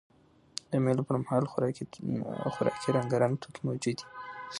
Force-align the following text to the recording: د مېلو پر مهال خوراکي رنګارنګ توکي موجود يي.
د 0.71 0.73
مېلو 0.83 1.01
پر 1.07 1.15
مهال 1.23 1.43
خوراکي 1.51 2.89
رنګارنګ 2.97 3.33
توکي 3.41 3.61
موجود 3.67 3.97
يي. 4.01 4.05